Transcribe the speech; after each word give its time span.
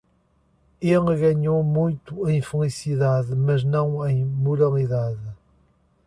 Ele 0.81 1.15
ganhou 1.15 1.61
muito 1.63 2.27
em 2.27 2.41
felicidade, 2.41 3.35
mas 3.35 3.63
não 3.63 4.03
em 4.07 4.25
moralidade. 4.25 5.21